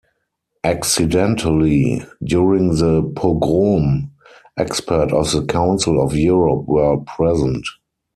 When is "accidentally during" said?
0.63-2.69